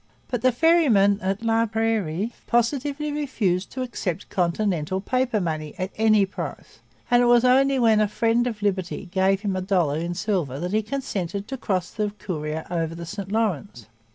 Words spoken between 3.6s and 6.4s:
to accept Continental paper money at any